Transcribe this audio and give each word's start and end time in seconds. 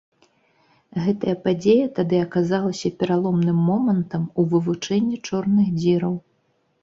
Гэта 1.07 1.33
падзея 1.43 1.87
тады 1.99 2.21
аказалася 2.27 2.91
пераломным 3.03 3.59
момантам 3.69 4.23
у 4.41 4.49
вывучэнні 4.53 5.17
чорных 5.27 5.67
дзіраў. 5.79 6.13